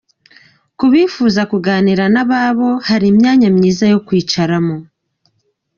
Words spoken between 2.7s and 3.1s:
hari